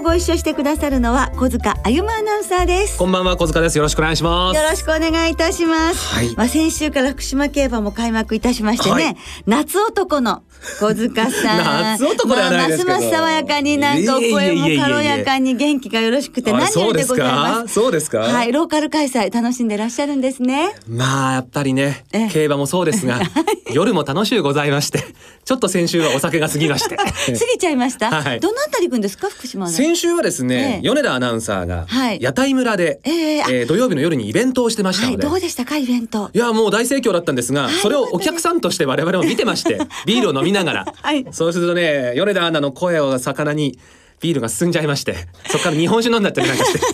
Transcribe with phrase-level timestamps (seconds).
[0.00, 2.98] 今日ご一緒してくださるのは小塚あゆまアナウンサーです。
[2.98, 3.78] こんばんは小塚です。
[3.78, 4.56] よろしくお願いします。
[4.56, 6.36] よろしくお願いいたします、はい。
[6.36, 9.16] まあ先週から福島競馬も開幕いたしましてね、はい。
[9.46, 10.44] 夏男の
[10.78, 11.58] 小塚さん。
[11.98, 12.90] 夏男ではないですけど。
[12.90, 18.18] まあますます爽やかになんかお声も軽やかに元気がよろしくてあ何よりでございそうまですそうですか？
[18.20, 20.76] はいローカル開催楽しんでらっしゃるんですね。
[20.86, 22.30] まあやっぱりねええ。
[22.32, 23.18] 競馬もそうですが
[23.72, 25.04] 夜も楽しゅうございまして
[25.44, 26.94] ちょっと先週はお酒が過ぎまして。
[27.02, 28.38] 過ぎちゃいました、はい。
[28.40, 29.28] どのあたり行くんですか？
[29.28, 29.72] 福島の。
[29.72, 30.88] 先週はですね、ええ。
[30.88, 32.18] 米田アナウンサーがはい。
[32.22, 33.46] 屋台村で、ええあ。
[33.50, 36.30] えー土曜日の夜にイベントをしてましたはいので、どうでしたかイベント？
[36.32, 37.74] いやもう大盛況だったんですが、はい。
[37.74, 41.26] それをお客さんとして我々も見てまして ビールを飲みながら、 はい。
[41.32, 43.78] そうするとね米田アナの声を魚に
[44.20, 45.14] ビールが進んじゃいまして
[45.48, 46.80] そこから日本酒飲んだったりなんかして。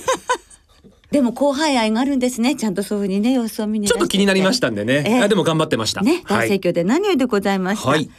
[1.11, 5.21] でも後輩愛があるんですねちゃんとそういうふうにね様子を見にいちょっと気になりましたんんでね、ええ。
[5.23, 6.01] あでも頑張ってました。
[6.01, 6.49] ねはい。
[6.49, 8.11] 大盛況で何よりでございました、はい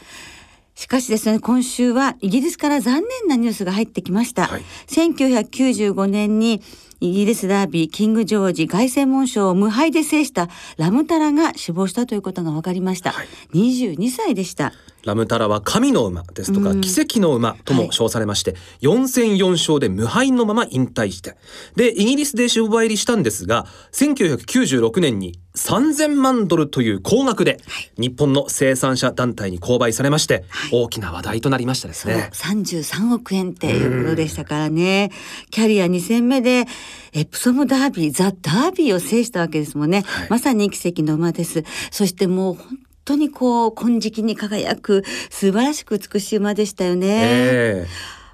[0.76, 4.62] しかしですね今週はイギリスから残念なニュースが入ってきました、はい。
[4.88, 6.62] 1995年に
[7.00, 13.26] イギリスダービーキングジョージ凱旋門賞を無敗で制したラムタラが死亡したということが分かりました、はい。
[13.54, 14.72] 22歳でした
[15.06, 16.80] ラムタラは神の馬ですとか、うん。
[16.80, 21.36] 奇跡の馬とも称されまして、4戦4勝で無敗のまま引退して、
[21.76, 27.60] で、イギリスで商売入りしたんですが、1996年に3000万ドルという高額で、
[27.96, 32.28] 日本の生産者団体に購買されまして、大きな話題となりましたですね。
[32.32, 35.12] 33億円っていうことでしたからね。
[35.50, 36.64] キャリア2戦目で
[37.12, 40.30] エプソムダービーザ・ダービーを制したわけですもんね、はい。
[40.30, 41.64] まさに奇跡の馬です。
[41.90, 47.86] そしてもう本当にこう金色に輝く素晴らしく美しい馬でしたよね、え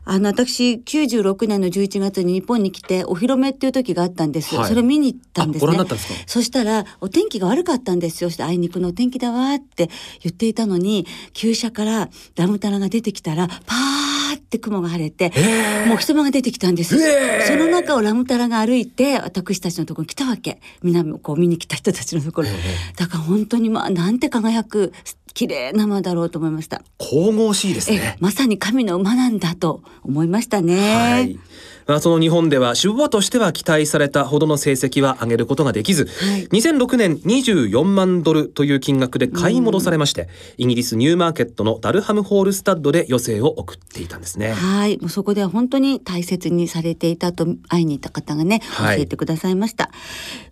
[0.05, 4.69] あの私96年の11月に日本に来てお披露目っていう時があったんです、はい。
[4.69, 6.29] それを見に行ったんですあごね覧になったんですか？
[6.29, 8.31] そしたらお天気が悪かったんですよ。
[8.31, 9.91] そしてあいにくのお天気だわって
[10.21, 14.02] 言っていたのに旧車からラムタラが出てきたらパー
[14.35, 22.49] って雲が晴れて、えもう人間が出てきたんです、ええその中をラムタラが歩いて私たちのところに来たわけ南をこう見に来た人たちのところ、
[22.97, 24.93] だから本当にまあなんて輝く
[25.35, 26.83] 綺麗な馬だろうと思いました。
[26.99, 28.17] 神々しいですえね。
[28.21, 30.95] まさに神の馬なんだと思いましたね。
[30.95, 31.39] はい。
[31.87, 40.29] まあ、その日本では種馬としては期待されたほどの成績は上げることができず、はい2006年24万ドルという金額で買い戻されまして、
[40.59, 44.53] イギリスニューマーケットのダルハムホールスタッドで余生を送っていたんですね。
[44.53, 49.91] はい、もうそこでは本当に大切にされていたと会いに行った方がね、はい教えてくださいました。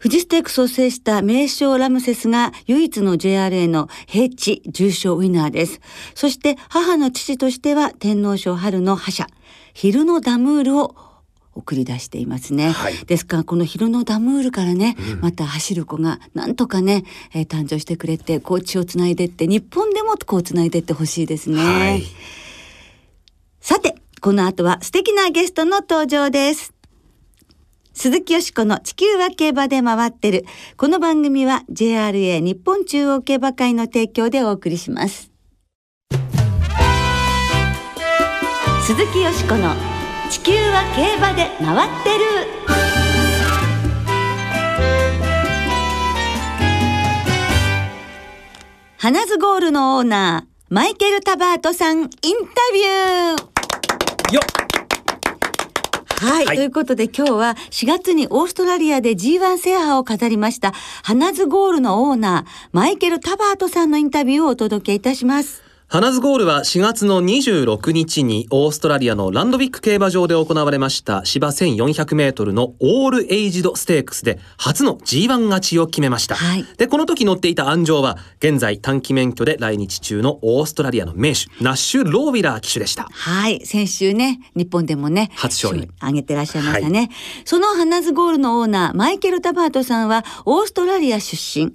[0.03, 5.81] 富士ステークスを制した名将ラムセスが唯一の JRA の平地重賞ウィナーです。
[6.15, 9.27] そして母の父としては天皇賞春の覇者、
[9.75, 11.09] ヒルノダムールを
[11.60, 12.71] 送り出していますね。
[12.71, 21.56] はいですからこのヒルノダムールからね、また走る子がなんとかね、えー誕生してくれて、コーチをつないでって、日本でもこうつないでってほしいですね。
[21.56, 22.03] はい。
[23.60, 26.72] さて、この後は素敵なゲストの登場です。
[27.92, 30.44] 鈴木よしこの地球は競馬で回ってる。
[30.77, 35.31] この番組は JRA 日本中央競馬会の提供でお送りします。
[38.82, 39.90] 鈴木よしこの
[40.31, 42.25] 地球は競馬で回ってる。
[48.97, 52.13] 花ズゴールのオーナー、マイケル・タバートさん、インタ
[52.73, 54.45] ビューよっ
[56.23, 65.70] はい、はいということで今日は4月にオーストラリアで G1 制覇を飾りました、ハナズゴールのオーナー、マイケル・タバートさんのインタビューをお届けいたします。
[65.93, 76.37] ハナズゴールは4月の26日にオーストラリアのランドビック競馬場で行われました芝1400メートルのオールエイジドステークスで初の G1 勝ちを決めました。
[76.37, 83.09] はいで、この時乗っていた鞍上は現在短期免許で来日中のオーストラリアの名手、ナッシュ・ローウィラー騎手でした。
[83.10, 87.10] はい、先週ね、日本でもね、初勝利挙げてらっしゃいましたね。
[87.45, 91.72] その花ズゴールのオーナー、マイケル・タバートさんはオーストラリア出身。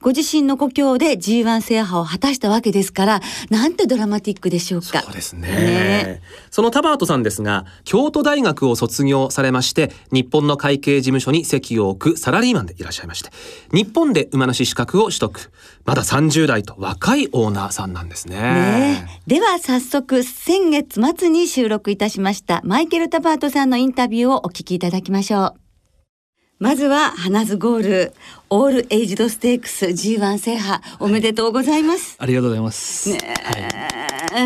[0.00, 5.02] ご自身の故郷で G1 制覇を果たしたわけですから、なんてドラマティックでしょうか。
[5.02, 5.48] そうですね。
[5.48, 6.22] ね。
[6.50, 13.30] そのタバートさんですが京都大学を卒業されまして日本の会計事務所に籍を置くサラリーマンでいらっしゃいまして
[13.72, 15.50] 日本で馬主資格を取得。
[15.84, 18.40] まだ30代と若いオーナーさんなんですね。
[18.40, 19.08] ね。
[19.08, 25.67] えでは早速先月末に収録いたしましたマイケル・タバートさんのインタビューをお聞きいただきましょう。
[26.58, 28.12] まずはハナズゴール
[28.50, 32.16] オールエイジドステークス G1 制覇おめでとうございます。
[32.18, 33.10] ありがとうございます。
[33.12, 33.18] ね
[34.34, 34.36] え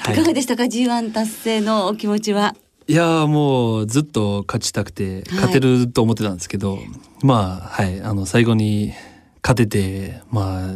[0.00, 2.54] はいいかがでしたか G1 達成のお気持ちは？
[2.88, 6.78] いやーもうずっと勝ちたくて勝てると思ってたんですけど、
[7.22, 8.94] まあはいあの最後に
[9.42, 10.74] 勝ててまあ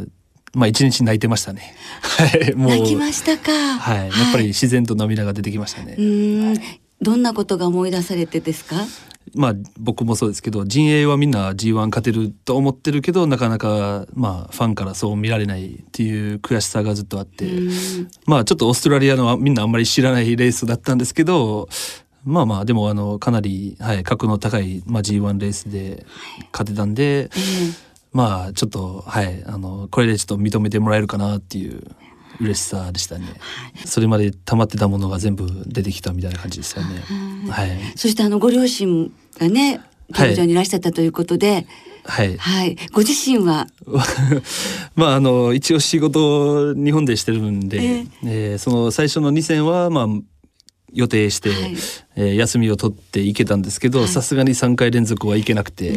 [0.52, 1.74] まあ一日泣いてましたね。
[2.02, 3.50] はいもう泣きましたか。
[3.78, 5.94] はいやっぱり自然と涙が出てきましたね。
[5.96, 6.60] うーん
[7.00, 8.76] どんなことが思い出されてですか？
[9.34, 17.48] まあ僕もそうですけど陣営はみんな G1 勝てると思ってるけどなかなかまあファンからそう見られないっていう悔しさがずっとあって、
[18.26, 21.68] まあちょっとオーストラリアのみんなあんまり知らないレースだったんですけど
[22.24, 26.04] まあまあでもあのかなり、はい、格の高い、まあ、G1 レースで
[26.52, 27.30] 勝てたんで、
[28.12, 31.82] まあちょっとはいあのこれでちょっと認めてもらえるかなっていう
[32.40, 33.26] 嬉しさでしたね、
[33.84, 37.02] それまで溜まってたものが全部出てきたみたいな感じでしたよね。
[37.50, 37.70] はい。
[37.96, 39.80] そしてあのご両親がね
[40.12, 40.28] はい。
[40.30, 41.66] 近所にいらっしゃったということで、
[42.04, 42.36] はい。
[42.36, 43.66] はい、ご自身は？
[44.96, 50.06] まああの一応仕事日本でしてるんで、えーその最初の2戦はまあ
[50.92, 51.76] 予定して、はい
[52.20, 55.94] えー休みを取って行けたんですけどさすがに3回連続は行けなくて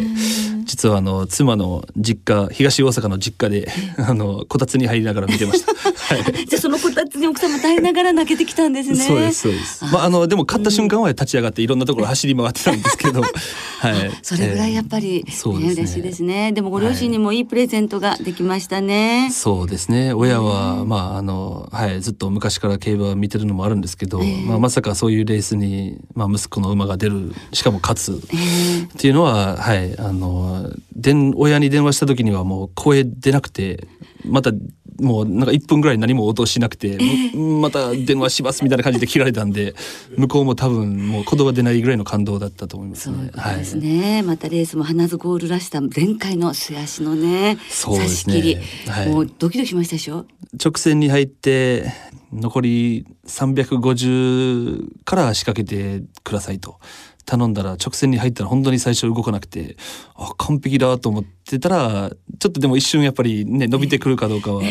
[0.65, 5.73] 実はあの妻の実家東大阪の実家で あのこたつに入りながら見てました。
[6.03, 8.95] はいじゃあそのこたつに奥様耐えながら泣けてきたんですね。
[8.95, 9.85] そうですそうです。
[9.85, 13.21] まああのでも勝った瞬間は立ち上がっていろんなところ走り回ってたんですけど、
[13.79, 14.11] はい。
[14.21, 16.51] それぐらいやっぱり、えーそうですね嬉しいですね。
[16.51, 19.29] でもご両親にもいいプレゼントができましたね。
[19.31, 33.88] そうですね親は、まああのはいずっと昔から競馬見てるのもあるんですけど、まあ、まさかそういうレースに、まあ、息子の馬が出るしかも勝つっていうのは、はいあの電親に電話した時にはもう声出なくて
[34.25, 34.51] また
[34.99, 36.97] もうなんか1分ぐらい何も応答しなくて、
[37.33, 39.73] むまた電話しますみたいな感じで切られたんで
[40.17, 43.31] 向こうも多分もう言葉出ないぐらいの感動だったと思いますね。
[43.33, 48.33] そうですね、またレースも花ズゴールらしさ前回の素足のねそうですね。
[48.35, 48.57] 差し切り、
[48.91, 49.09] はい。
[49.09, 50.25] もうドキドキしましたでしょ？
[50.63, 51.91] 直線に入って
[52.31, 56.79] 残り350から仕掛けてくださいと
[57.25, 59.77] 頼んだら直線に入ったら本当に最初動かなくて
[60.15, 64.61] あ完璧だと思ってたらちょっとでも一瞬やっぱりね伸びてくるかどうかは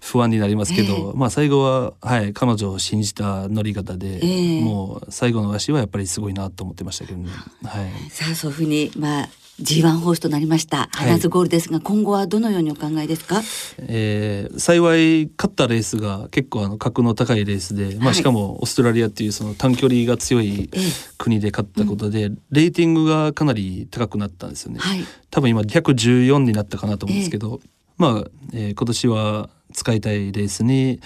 [0.00, 4.60] 不安になりますけど、まあ最後は、はい、彼女を信じた乗り方で、ええ。
[4.60, 7.30] もう最後の足はやっぱりすごいなと思ってましたけどね。
[7.64, 8.10] はい。
[8.10, 9.28] さあそういうふうにまあ
[9.62, 10.88] G1 ホースとなりました。
[10.92, 13.42] 花ズゴールですが、今後はどのようにお考えですか？
[13.78, 18.14] えー幸い勝ったレースが結構あの格の高いレースで、まあ、はい。
[18.14, 20.82] しかもオーストラリアっていうその短距離が強いええ。
[21.18, 24.78] 国で勝ったことで、レーティングがかなり高くなったんですよね。
[24.80, 25.04] はい。
[25.30, 27.60] 多分今114になったかなと思うんですけど、
[27.98, 31.00] まあ、えー今年は使いたいレースに、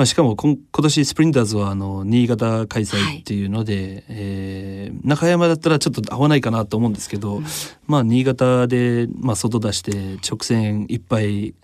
[0.00, 7.42] まあ、しかも今今年スプリンターズはあの新潟開催っていうので、えー中山だったらちょっと合わないかなと思うんですけど、
[7.86, 11.54] まあ新潟で、まあ、外出して直線いっぱい、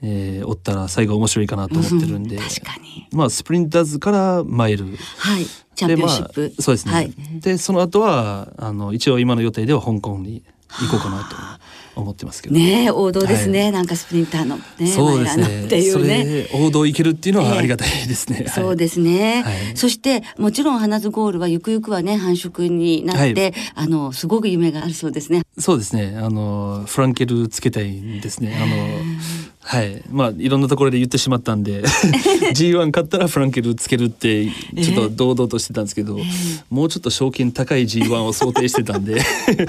[0.00, 3.08] えー、追ったら最後面白いかなと思ってるんで、確かに。
[3.12, 4.86] まあスプリンターズからマイル
[5.18, 5.46] はい。
[5.74, 7.12] チャンピオンシップ、でまあそうですね、はい。
[7.40, 10.44] でその後はあの一応今の予定では香港に
[10.80, 11.36] 行こうかなと
[11.94, 13.72] 思ってますけど、ねえ王道ですね、はい。
[13.72, 16.46] なんかスプリンターのねそうですマイラーのってねいうね。
[16.50, 17.48] それ王道行けるっていうのええ。
[17.50, 18.48] はありがたいですね、はい。
[18.48, 19.76] そうですね、はい。
[19.76, 23.54] そしてもちろん花ズゴールはゆくゆくはね繁殖になって、はい。
[23.74, 25.42] あのすごく夢があるそうですね。
[25.58, 26.16] そうですね。
[26.16, 28.56] あのフランケルつけたいんですね。
[28.56, 28.76] あの
[29.64, 30.02] はい。
[30.10, 31.82] まあいろんなところで言ってしまったんで
[32.52, 36.18] G1 勝ったらフランケルつけるってちょっと堂々としてたんですけど、
[36.68, 39.20] もうちょっと賞金高い G1 を想定してたんで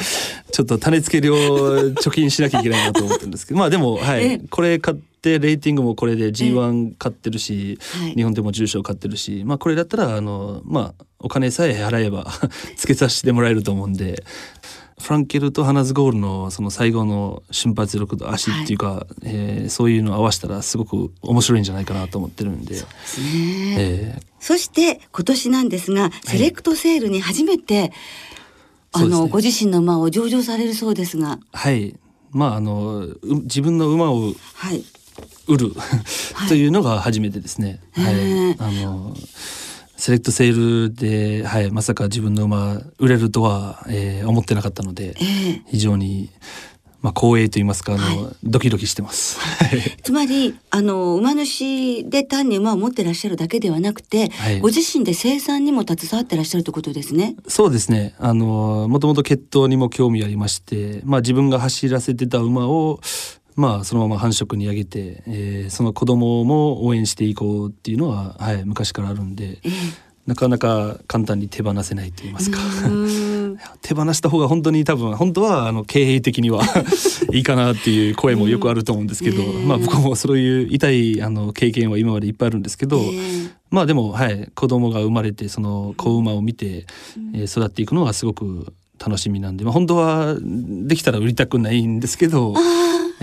[0.52, 4.34] ちょっと種付け料貯金しなきゃいけないなと思ってるんですけどまあでもはええ。
[4.44, 8.14] いこれ買ってレーティングもこれで G1 買ってるし、はい。
[8.14, 12.26] 日本でも重賞買ってるしまあこれだったらあのまあお金さえ払えば
[12.76, 14.24] つけさせてもらえると思うんで。
[15.02, 22.76] フランケルとハナズゴールのその最後の瞬発力と足っていうか、えーそういうのを合わせたらすごく面白いんじゃないかなと思ってるんで。
[22.76, 27.94] ですね、えーそして今年なんですがセレクトセールに初めて、
[28.92, 29.30] あの、そうですね。
[29.30, 31.40] ご自身の馬を上場されるそうですが。
[31.54, 31.96] はい。
[32.32, 34.84] まああのう自分の馬をはい。
[35.48, 35.72] 売る、
[36.50, 37.80] というのが初めてですね。
[37.94, 38.14] はい。
[38.16, 39.16] へー、あの
[40.04, 46.30] セレクトセールで、はい、まさか自分の馬売れるとは、えー思ってなかったので、ええ非常に
[47.02, 49.40] まあ光栄と言いますかあの、はドキドキしてます。
[50.04, 57.38] つまりあの馬主で単に馬を持ってらっしゃるだけではなくて、はいご自身で生産にも携わってらっしゃるということですね。
[57.48, 58.14] そうですね。
[58.20, 63.00] あのもともと血統にも興味ありまして、まあ自分が走らせてた馬を
[63.56, 69.70] まあそのまま繁殖に上げて、えーその子供も応援していこうっていうのははい昔からあるんで、え
[70.26, 72.60] なかなか簡単に手放せないと言いますか。
[73.82, 76.64] 手放した方が本当に多分本当はあの経営的には
[77.32, 79.66] いいかなっていう声もよくあると思うんですけど、うんええ。
[79.66, 83.50] まあ僕もそういう痛いあの経験は今までいっぱいあるんですけど、ええ。
[83.70, 86.86] まあでもはい子供が生まれてその子馬を見て、
[87.34, 88.74] えー育っていくのがすごく
[89.06, 92.54] 楽しみなんで、まあ、本当はできたら売りたくないんですけど、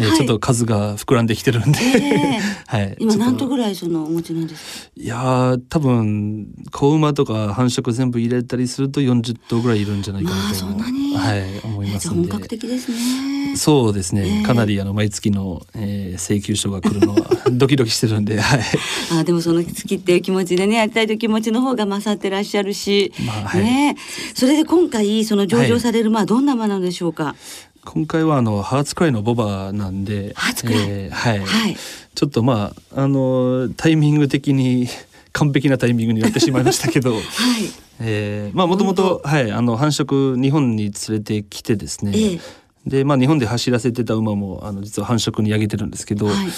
[0.00, 1.98] えーちょっと数が膨らんできてるんで、え
[2.36, 4.90] え はい、今何頭ぐらいそのお持ちなんですか？
[4.96, 10.84] いやー多分子馬とか繁殖全部入れたりすると40頭ぐらいいるんじゃないかなと、ま
[11.18, 12.28] あはい、思いますんで。
[12.28, 12.96] 格的ですね。
[13.56, 18.60] そうですね、ええかなりあの毎月の、えー請求書が来るのは ドキドキしてるんで、はい、
[19.12, 23.62] あでもその好きっていう気持ちでねやりたいという気持ちの方が勝ってらっしゃるし、まあはい。
[23.64, 23.96] ね。
[24.34, 27.34] それで今回その上場される馬はどんな馬なんでしょうか？
[27.84, 31.76] 今回はあのハーツクライのボバなんで、えーはい、はい。
[32.14, 34.86] ちょっとまああのタイミング的に
[35.32, 37.22] 完璧なタイミングになってしまいましたけど、 はい。
[38.00, 42.40] えーまあもともとはいあの繁殖日本に連れてきてですね、ええ。
[42.86, 46.48] でまあ日本で走らせてた馬もあの実は繁殖にあげてるんですけど、はい。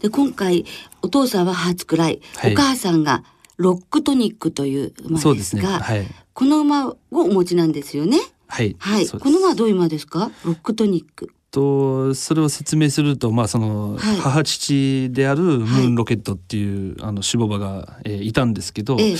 [0.00, 0.64] で今回
[1.02, 2.52] お父さんはハーツクライ、はい。
[2.52, 3.24] お母さんが
[3.56, 5.84] ロックトニックという馬そうですですが、ね。
[5.84, 6.06] はい。
[6.32, 8.18] この馬をお持ちなんですよね。
[8.54, 8.76] はい。
[8.78, 9.08] はい。
[9.08, 10.30] この馬はどういう馬ですか？
[10.44, 11.32] ロックトニック。
[11.50, 14.16] とそれを説明すると、まあそのはい。
[14.18, 19.16] 母父であるムーンロケットっていう、あの種母馬が、えーいたんですけど、ええ。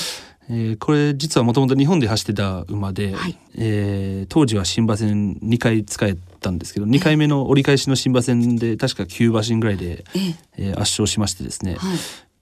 [0.50, 3.36] えーこれ実はもともと日本で走ってた馬で、はい。
[3.56, 10.36] えー当時は新馬戦2回使えたんですけど2回目の折り返しの新馬戦で確か9馬身ぐらいで、ええ。
[10.58, 11.96] えー圧勝しましてですね、はい。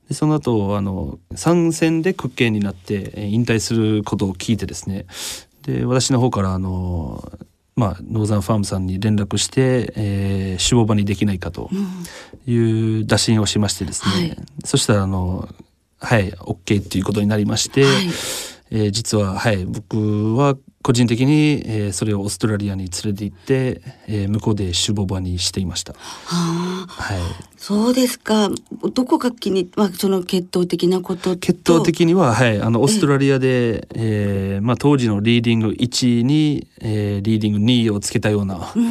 [0.08, 5.06] でその後あの参戦で屈強になって、えー引退することを聞いてですね
[5.62, 7.32] で私の方からあの
[7.74, 12.04] まあ、ノーザンファームさんに連絡して、えー、種母馬にできないかとうん。
[12.52, 14.36] いう打診をしましてですね、はい。
[14.64, 15.48] そしたらあの
[15.98, 17.92] はい OK っていうことになりまして、はい。
[18.72, 25.92] えー実ははい僕は個人的に、えーそれをオーストラリアに連れて行って、えー向こうで種母馬にしていました。
[25.92, 25.98] は
[26.28, 26.86] あ。
[26.88, 27.18] はい、
[27.56, 28.50] そうですか。
[28.94, 31.36] どこが気に、まあ、その血統的なことと。
[31.36, 38.82] 血統的には、はい、あのオーストラリアで、えーまあ、当時のリーディング1に、えーリーディング2をつけたような、うん。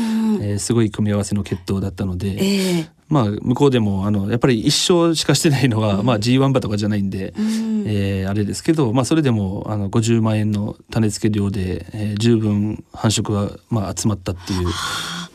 [0.42, 14.68] えーすごい組み合わせの血統だったので、ええまあ、向こうでもあのやっぱり一生しかしてないのは、まあ、G1 馬とかじゃないんで、うんえーあれですけど、まあ、それでもあの50万円の種付け料で、えー十分繁殖が、まあ、集まったっていう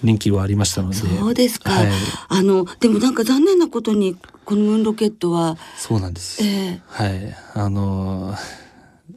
[0.02, 0.96] 人気はありましたので。
[0.96, 1.70] そうですか。
[1.70, 1.88] はい、
[2.28, 6.42] あのでもなんか残念なことにこのムーンロケットは、そうなんです。
[6.44, 6.82] ええ。
[6.86, 8.34] はい、あの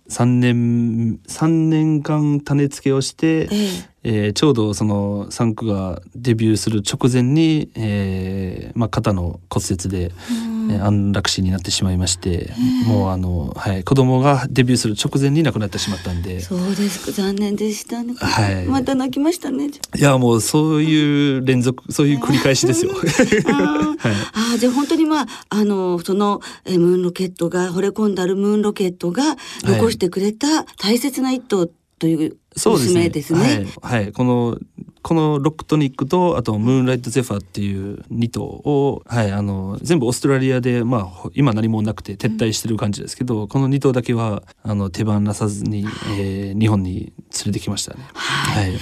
[0.10, 10.60] 3年三年間種付けをして、えええーちょうどその3区がデビューする直前に、えーまあ、肩の骨折で、うん。
[10.72, 12.52] えー安楽死になってしまいまして、
[12.86, 16.42] もうあの、はい、子供がデビューする直前に亡くなってしまったんで。
[16.42, 18.14] そうですか残念でしたね。
[18.20, 18.66] はい。
[18.66, 19.68] また泣きましたね。
[19.68, 22.92] いやもうそういう連続そういう繰り返しですよ。
[22.92, 23.04] あー。
[23.98, 24.14] はい。
[24.34, 29.24] あーじゃあ本当にまああのそのえームーンロケットが惚れ込んだるムーンロケットが
[29.64, 31.68] 残してくれた大切な一頭
[32.00, 33.22] というそうですね。
[33.22, 33.68] すね。
[33.82, 34.58] はい、はい、この
[35.02, 45.86] このロックトニックとあとムーンライトゼファーっていう2頭を、はい、あの全部オーストラリアで、まあ、ほ今何もなくて撤退してる感じですけど、この2頭だけはあの手放さずに、
[46.20, 47.14] えー日本に連
[47.48, 48.04] れてきましたね。
[48.14, 48.80] はい、はい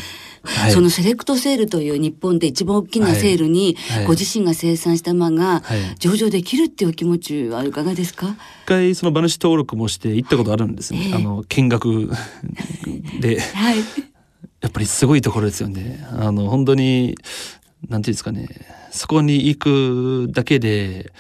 [0.71, 8.27] そのセレクトセールという日本で一番大きなセールにはいご自身が生産した馬がはい上場できるっていうお気持ちはいかがですか、
[8.63, 11.07] 一回その馬主登録もして行ったことあるんですね。
[11.07, 12.09] ええあの見学
[13.19, 13.77] で はい。
[14.59, 16.05] やっぱりすごいところですよね。
[16.11, 17.15] あの本当に
[17.87, 18.49] なんていうんですかね
[18.91, 21.11] そこに行くだけで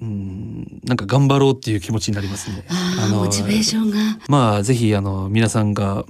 [0.00, 2.64] うんなんか頑張ろうっていう気持ちになりますね。
[2.68, 3.98] ああ、モチベーションが。
[4.28, 6.04] まあぜひあの皆さんが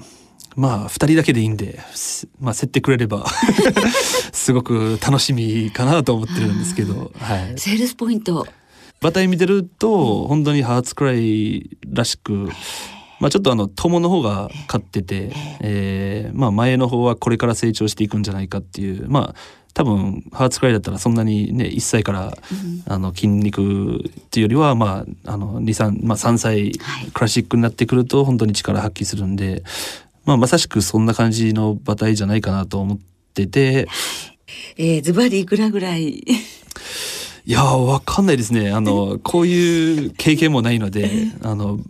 [0.56, 3.26] まあ2人だけでいいんで、すまあ、競ってくれれば
[4.32, 8.46] すごく楽しみかなと思ってるんですけど、はい、セールスポイント。
[9.00, 12.48] 馬体見てると本当にハーツクライらしく、
[13.20, 22.36] まあ、ちょっとあの友の方が勝ってて、えーまあ、前の方はこれから成長していくんじゃないかっていうまあ多分ハーツクライだったらそんなにね1歳から
[22.86, 27.10] あの筋肉っていうよりはまああの23、まあ、3歳はい。
[27.12, 29.62] クラシックになってくると本当に力発揮するんで、
[30.28, 32.98] まあ、まさしくそんな感じの馬体じゃないかなと思っ
[33.32, 33.88] てて。
[34.76, 36.18] えー、ズバリいくらぐらい？
[36.18, 36.24] い
[37.46, 38.70] やわかんないですね。
[38.70, 41.80] あの、 こういう経験もないので、あの、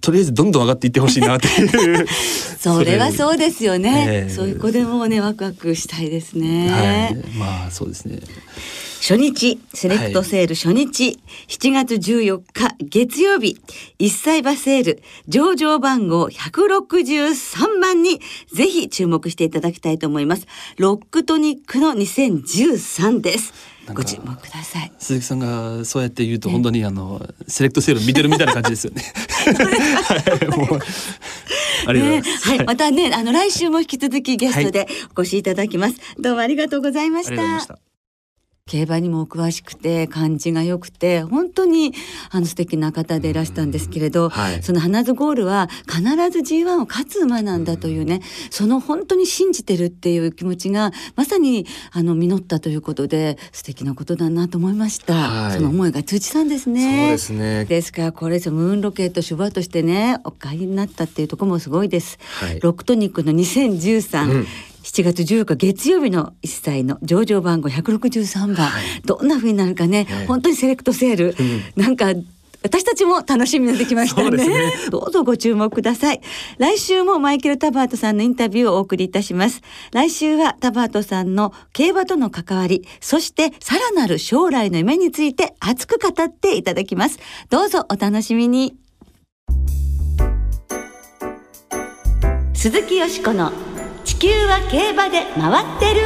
[0.00, 2.06] とりあえずどんどん上がっていってほしいなっていう。
[2.60, 4.26] それはそうですよね。
[4.28, 6.68] えーそういう子でもね、ワクワクしたいですね。
[6.70, 7.16] はい。
[7.36, 8.20] まあ、そうですね。
[9.02, 11.18] 初日、セレクトセール初日、
[11.48, 13.60] 7月14日月曜日、
[13.98, 18.20] 一歳馬セール、上場番号163番に
[18.54, 20.46] ぜひ注目していただきたいと思います。
[20.78, 23.52] ロックトニックの2013です。
[23.92, 24.92] ご注目ください。
[25.00, 29.02] 鈴木さんがそうやって言うと本当にあのセレクトセール見てるみたいな感じですよね。
[30.06, 30.80] はい、もう
[31.88, 32.48] ありがとうございねます。
[32.50, 35.96] はい、またね、あの来週も引き続きゲストでお越しいただきます。
[36.20, 37.91] どうもありがとうございましありがとうございましたた。
[38.66, 41.92] 競馬にもお詳しくて感じが良くて本当に
[42.30, 44.62] あの素敵な方でいらしたんですけれど、はい。
[44.62, 46.00] その花ズゴールは必
[46.30, 55.52] ず G1 を勝つ馬なんだというねその本当に信じてるっていう気持ちがまさにあの実ったということで素敵なことだなと思いました、はい。
[55.52, 57.00] その思いが通知さんですね。
[57.00, 57.64] そうですね。
[57.64, 62.60] ですからこれぞムーンロケットシュバーとしてねお買いになったっていうところもすごいです、はい。
[62.60, 64.46] ロックトニックの2013、うん
[64.82, 68.70] 7月14日月曜日の一歳の上場番号163番、
[69.04, 71.36] どんな風になるかね、はい本当にセレクトセール、
[71.76, 72.12] なんか
[72.62, 74.30] 私たちも楽しみになってきましたね。
[74.30, 74.72] ね。
[74.90, 76.20] どうぞご注目ください。
[76.58, 79.62] 来週もマイケル・タバートさんのインタビューをお送りいたします。
[79.92, 87.18] 来週はタバートさんの競馬との関わりそしてさらなる将来の夢について熱く語っていただきます。
[87.50, 88.76] どうぞお楽しみに。
[92.54, 93.71] 鈴木よしこの地
[94.22, 96.00] 球は競馬で回ってる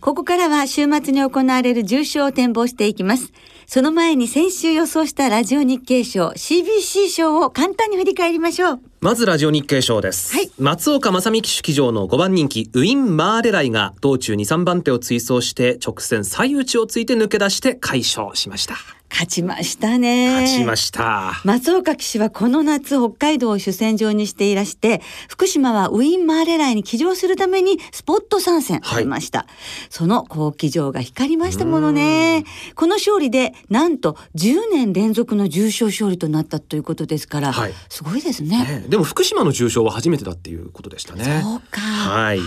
[0.00, 3.32] ここからは週末に行われる重賞を展望していきます。
[3.66, 8.80] その前に先週予想したラジオ日経賞 CBC 賞を簡単に振り返りましょう。
[9.00, 18.76] まずラジオ日経賞です、はい松岡正美騎手騎乗の5番人気ウィン・マーレライが道中2、3番手を追走して直線最内をついて抜け出して快勝しました
[19.12, 20.32] 勝ちましたね。
[20.40, 21.40] 勝ちました。
[21.44, 29.46] 松岡騎手はこの夏北海道を主戦場にしていらして福島はウィン・マーレライに騎乗するためにスポット参戦されました、
[29.90, 32.44] その好騎乗が光りましたものね。
[32.74, 37.74] この勝利でなんと10年連続の重賞勝利となったということですから、はい。
[37.90, 38.64] すごいですね。
[38.64, 41.42] ねでも福島の重賞は初めてだっていうことでしたね。
[41.42, 41.80] そうか。
[41.80, 42.40] はい。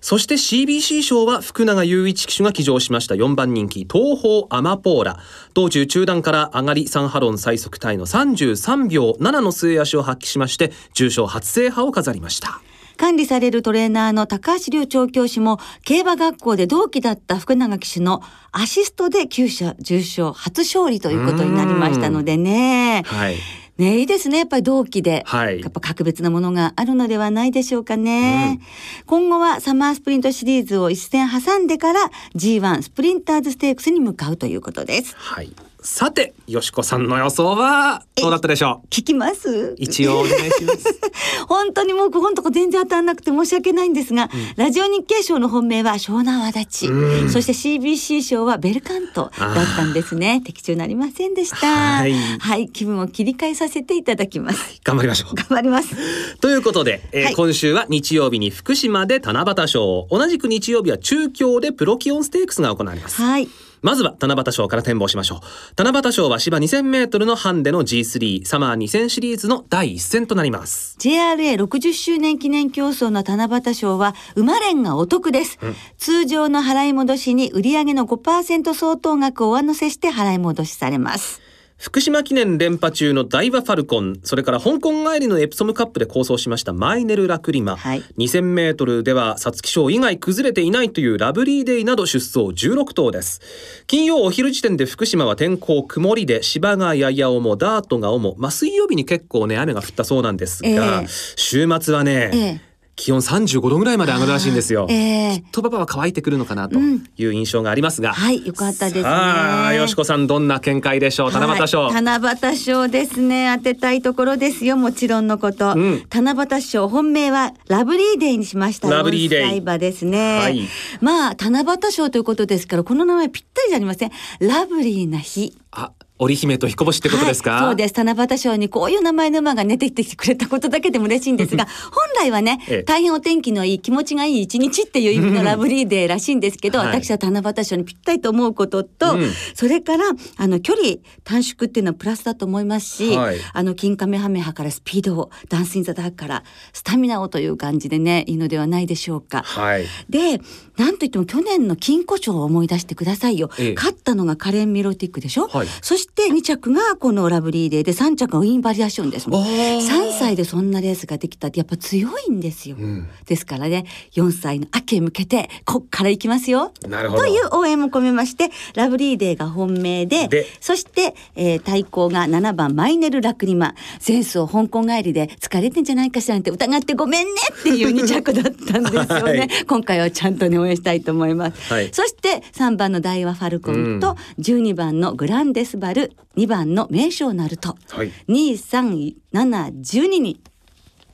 [0.00, 3.14] そして CBC 賞は福永雄一騎手が騎乗しました。
[3.14, 5.18] 4番人気東方アマポーラ。
[5.54, 12.60] 道中中段から上がりサンハロン最速タイの33秒7の末足を発揮しまして重賞初制覇を飾りました。
[13.00, 23.02] 管理されるトレーナーの高橋良調教師も競馬学校で同期だった福永騎手のアシストで厩舎重賞初勝利ということになりましたのでね。
[23.06, 23.36] はい
[23.80, 24.38] ねいいですね。
[24.38, 25.60] やっぱり同期で、はい。
[25.60, 28.60] やっぱ格別なものがあるのではないでしょうかね、
[29.06, 32.00] 今後はサマースプリントシリーズを一戦挟んでから
[32.36, 35.16] G1 スプリンターズステークスに向かうということです。
[35.16, 38.86] はいさてよしこさんの予想はどうだったでしょう？
[38.88, 39.74] 聞きます？
[39.78, 41.00] 一応お願いします。
[41.48, 47.30] 本当にもうここのとこ全然当たらなくて申し訳ないんですが、ラジオ日経賞の本命は湘南和立、うん。
[47.30, 50.42] そして CBC 賞はベルカントだったんですね。
[50.44, 51.66] 的中なりませんでした。
[51.66, 52.12] はい。
[52.38, 54.80] はい、気分を切り替えさせていただきます。
[54.84, 55.34] 頑張りましょう。
[55.34, 56.36] 頑張ります。
[56.40, 57.34] ということで、えーはい。
[57.34, 63.22] 今週は日曜日に福島で七夕賞同じく日曜日は中京でプロキオンステークスが行われます。
[63.22, 63.48] はい
[63.82, 65.82] まずは七夕賞から展望しましょう。
[65.82, 70.96] 七夕賞は芝2000メートルのハンデの G3 サマー2000シリーズの第一戦となります。
[71.00, 75.58] JRA60 周年記念競争の七夕賞は馬連がお得です、
[75.98, 81.40] 通常の払い戻しに売上の5%相当額を上乗せして払い戻しされます
[81.80, 88.02] 福島記念連覇中のダイワファルコン、それから香港帰りのエプソムカップで構想しましたマイネルラクリマ、はい。
[88.18, 93.40] 2000メートルでは皐月賞以外崩れていないというラブリーデイなど出走16頭です。
[93.86, 101.06] 金曜お昼時点で福島は天候曇りで芝がやや重、ダートが重、まあ水曜日に結構ね雨が降ったそうなんですが、ええ。
[101.08, 102.69] 週末はね、ええ
[103.00, 104.86] 気温35度ぐらいまで上がるらしいんですよ。
[104.90, 105.40] ええ。
[105.40, 108.12] きっとパパは乾いてくるのかなという印象がありますが。
[108.12, 109.02] はいよかったですね。
[109.02, 111.32] さあ、よしこさんどんな見解でしょう？
[111.32, 111.84] 七夕賞。
[111.84, 113.54] はい、七夕賞ですね。
[113.56, 116.04] 当てたいところですよもちろんのこと、うん。
[116.10, 119.44] 七夕賞本命はラブリーデイにしましたラブリーデイ。
[119.44, 120.68] 4歳馬ですね、はい。
[121.00, 124.10] まあ七夕賞ということですからこの名前ぴったりじゃありません。
[124.40, 125.56] ラブリーな日。
[125.70, 127.94] あ、織姫と彦星ってことですか、はい、そうです。
[127.96, 140.04] 七夕賞にこういう名前の馬が出てきてくれたことだけでも嬉しいんですが本来はね、ええ、大変お天気のいい気持ちがいい一日っていう意味の ラブリーデーらしいんですけど、はい、私は七夕賞にぴったりと思うことと、うん、それから
[140.36, 149.42] あの距離短縮っていうのはプラスだと思いますし、はい、あの金亀ハメハからスピードをダンスインザダークからスタミナをという感じでねいいのではないでしょうか。
[149.46, 150.40] はい、で
[150.80, 153.50] なんといっても去年の金庫賞を思い出してくださいよ。
[153.58, 159.44] え、勝ったのがカレン・ミロティックでしょ、はい、そして2着がこのラブリーデーで3着がウィンバリアションですもん。
[159.44, 166.72] 3歳でそんなレースができたってやっぱ強いんですよ、うん、ですからね4歳の秋へ向けてこっから行きますよ。
[166.80, 166.88] と
[167.26, 173.74] いう応援も込めましてラブリーデーが本命でそして、えー、対抗が7番マイネル・ラクリマ。
[174.06, 190.40] 前走香港帰りで疲れてんじゃないかしらなんて疑ってごめんねっていう2着だったんですよね、 はい、今回はちゃんとね応援したいと思います、はい、そして3番の大和ファルコンと12番のグランデスバル2番の名称なると、はい、23712に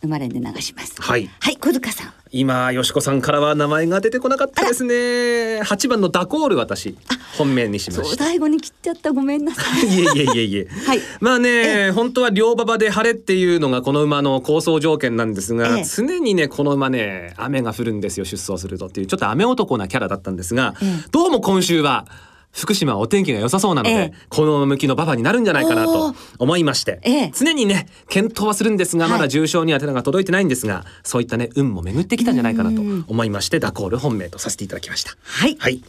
[0.02, 1.00] 生まれで流します。
[1.00, 1.28] はい。
[1.40, 2.12] はい、小塚さん。
[2.38, 5.62] 今よしこさんからは名前が出てこなかったですね。
[5.62, 6.96] 八番のダコール私
[7.38, 8.24] 本命にしました。
[8.24, 9.86] 最後に切っちゃったごめんなさい。
[9.88, 10.68] いえいえいえいえ。
[10.86, 11.00] はい。
[11.20, 20.74] まあね本当は両馬場で晴れっていうのがこの馬の構想条件なんですが、常にねこの馬ね雨が降るんですよ出走するとっていうちょっと雨男なキャラだったんですが、
[21.10, 22.06] どうも今週は。
[22.56, 35.16] 福島はお天気が良さそうなので、ええ、この向きの馬場になるんじゃないかなと思いまして、え、常にね検討はするんですがまだ重賞には手が届いてないんですが、はい、そういったね運も巡ってきたんじゃないかなと思いましてダコール本命とさせていただきました。
[35.22, 35.82] はい、はい。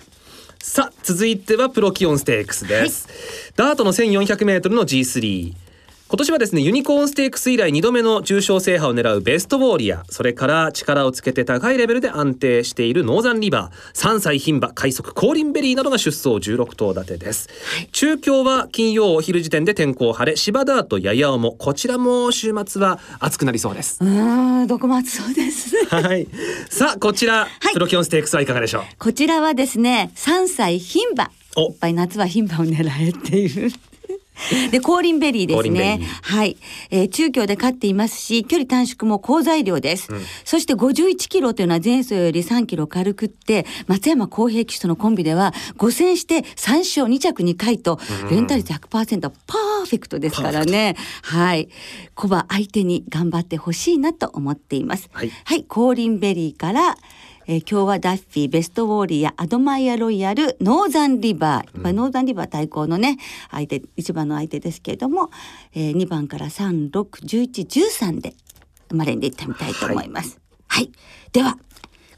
[0.60, 5.53] さあ続いてはプロキオンステークスです、はい、ダートの 1400m の G3
[6.10, 10.06] 今年はですねユニコーンステークス以来2度目の重賞制覇を狙うベストウォーリア。
[10.10, 13.93] それから力をつけて高いレベルで安定しているノーザンリバー。
[13.93, 16.30] 3歳牝馬快速コーリンベリーなどが出走。
[16.38, 17.50] 16頭立てです、
[17.91, 20.38] 中京は金曜お昼時点で天候晴れ。
[20.38, 24.00] 芝ダートやや重こちらも週末は暑くなりそうです。
[24.02, 25.76] うんどこも暑そうです。
[25.88, 26.26] はい。
[26.70, 28.84] さあこちら、はい、プロキオンステークスはいかがでしょう？
[28.98, 31.26] こちらはですね3歳牝馬。
[31.58, 33.72] いっぱい夏は牝馬を狙えっていう
[34.71, 36.00] で、コーリンベリーですね。
[36.21, 36.58] はい。
[36.89, 40.12] えー、中京で勝っていますし、距離短縮も好材料です。
[40.12, 50.95] うん、そして51キロというのは前走より3キロ軽くって、松山公平騎手とのコンビでは、5戦して3勝2着2回と、レンタ率100%パーフェクトですからね。
[51.23, 51.69] はい。
[52.15, 55.10] コバ相手に頑張ってほしいなと思っています。
[55.13, 56.97] はい、はい、コーリンベリーから、
[57.50, 63.18] えー、今日はダッフィーベストウォーリアアドマイヤロイヤルノーザンリバー、うん、ノーザンリバー対抗のね
[63.50, 65.30] 相手一番の相手ですけれども、
[65.74, 68.34] えー、2番から361113で
[68.90, 70.42] 生まれんでいったみたいと思います。
[70.68, 70.92] はい、はい、
[71.32, 71.58] では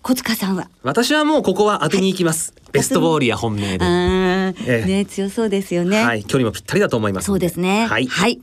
[0.02, 0.68] 小塚さんは？
[0.82, 6.04] 私はもうここは当てに行きます、はい、ベストウォーリア本命で、ええ、ね強そうですよね。
[6.04, 6.24] はい。
[6.24, 7.86] 距離もぴったりだと思いますそうですね。
[7.86, 8.42] はい、はい、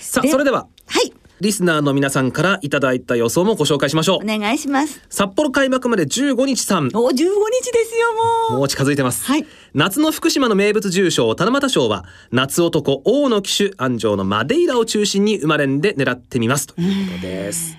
[0.00, 0.66] さあそれでは。
[0.86, 4.24] はいリスナーの皆さんからいただいた予想もご紹介しましょう。
[4.24, 5.02] お願いします。
[5.10, 6.86] 札幌開幕まで15日さん。
[6.94, 8.12] お、15日ですよ、
[8.50, 8.58] もう。
[8.60, 9.26] もう近づいてます。
[9.26, 9.46] はい。
[9.74, 16.68] 夏の福島の名物重賞、七夕賞は、夏男、大野騎手、安城のマデイラを中心に生まれんで狙ってみます。
[16.68, 17.76] ということです。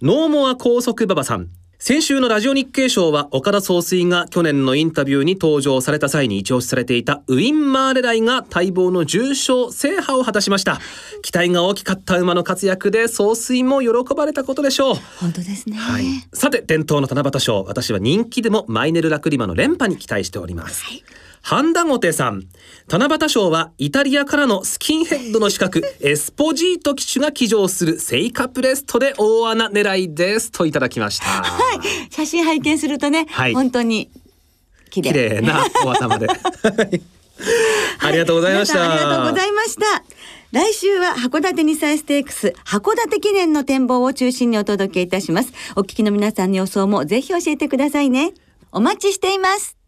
[0.00, 1.48] ノーモア高速馬場さん。
[1.84, 10.78] 先週のラジオ日経賞は岡田総帥が去年のインタビューに登場された際に一押しされていたウィン・マーレライが待望の重賞制覇を果たしました。
[11.22, 14.94] 期待が大きかった馬の活躍で総帥も喜ばれたことでしょう。
[15.18, 17.64] 本当ですね、はい、さて伝統の七夕賞。
[17.64, 21.02] 私は人気でもマイネル・ラクリマの連覇に期待しております、はい
[21.42, 22.44] ハンダゴテさん。
[22.88, 30.52] 七夕賞はイタリアからのスキンヘッドの資格、 エスポジート騎手が騎乗するセイカプレストで大穴狙いです。
[30.52, 31.26] といただきました。
[31.26, 32.12] はい。
[32.12, 34.08] 写真拝見するとね、はい、本当に
[34.90, 35.12] 綺麗。
[35.12, 36.28] 綺麗なお頭で。
[37.98, 38.92] ありがとうございました。
[38.92, 40.04] ありがとうございました。
[40.52, 45.52] 来週は函館2歳ステークス函館記念の展望を中心にお届けいたします。
[45.76, 48.32] お聞きの皆さんの予想もぜひ教えてくださいね。
[48.70, 49.81] お待ちしています。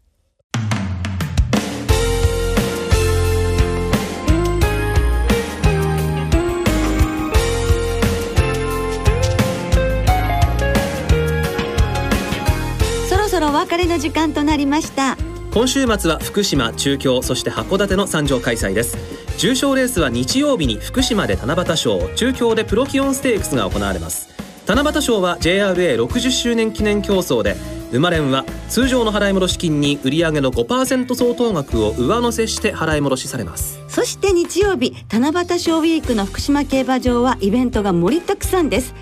[13.55, 15.17] 別れの時間となりました。
[15.53, 18.97] 今週末は福島中京そして函館の三条開催です。
[19.37, 24.29] 重賞レースは日曜日に福島で七夕賞中京でプロキオンステークスが行われます。
[24.67, 27.55] 七夕賞は JRA60 周年記念競争で
[27.91, 33.79] 生まれんは通常の払い戻し金に売上の5%相当額を上乗せして払い戻しされます。
[33.87, 38.93] そして日曜日七夕賞ウィークの福島競馬場はイベントが盛りだくさんです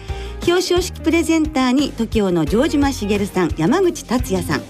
[0.46, 4.62] 表彰式プレゼンターに TOKIO の城島茂さん山口達也さん。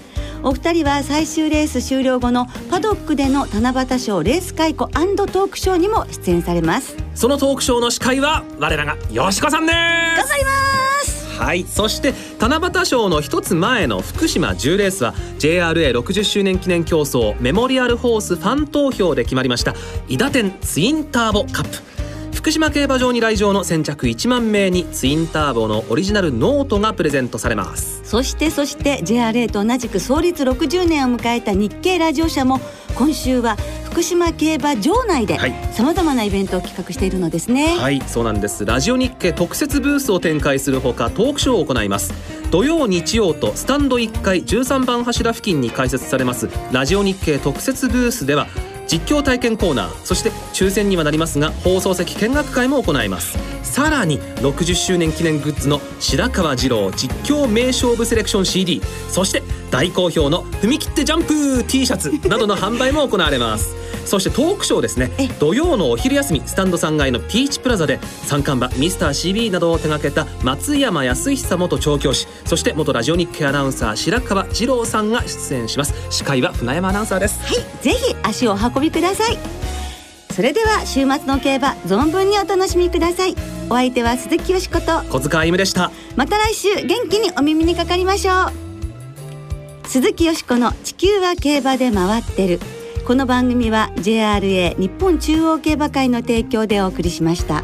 [0.44, 6.96] お二人は最終レース終了後のパドックでの七夕賞レース解雇トークショーにも出演されます。
[7.14, 9.74] そのトークショーの司会は我らがよしこさんです。
[9.74, 10.50] 頑張りま
[11.02, 11.40] す。
[11.40, 11.64] はい。
[11.64, 19.74] そして七夕賞の一つ前の福島10レースは JRA60 周年記念競争メモリアルホースファン投票で決まりました
[20.08, 21.93] 伊田店ツインターボカップ
[22.44, 28.02] 福島競馬場に来場の先着1万名にツインターボのオリジナルノートがプレゼントされます。
[28.04, 32.60] そしてそして JRA と同じく創立60年を迎えた日経ラジオ社も
[32.96, 35.38] 今週は福島競馬場内で
[35.72, 37.78] さまざまなイベントを企画しているのですね。
[37.78, 38.66] はいそうなんです。
[38.66, 42.12] ラジオ日経特設ブースを展開するほかトークショーを行います。
[42.50, 48.46] 土曜日曜とスタンド1階13番柱付近に開設されますラジオ日経特設ブースでは
[48.86, 53.53] 実況体験コーナーそして抽選にはなりますが放送席見学会も行います。
[53.74, 63.74] さらに60周年記念グッズの白川二郎実況名勝負セレクション CD そして大好評の踏み切ってジャンプ T シャツなどの販売も行われます。
[64.06, 65.10] そしてトークショーですね。
[65.40, 75.94] 土曜のお昼休みスタンド3階のピーチプラザで三冠馬ミスター CB などを手掛けた松山康久元調教師そして元ラジオ日経アナウンサー白川二郎さんが出演します。
[76.10, 77.40] 司会は船山アナウンサーです。
[77.42, 79.36] はいぜひ足をお運びください
[80.34, 83.36] それでは週末の競馬存分にお楽しみください。
[83.70, 85.02] お相手は鈴木よしこと。
[85.08, 85.92] 小塚歩でした。
[86.16, 89.86] また来週元気にお耳にかかりましょう。
[89.86, 92.58] 鈴木よしこの地球は競馬で回ってる。
[93.06, 97.62] この番組は JRA 日本中央競馬会の提供でお送りしました。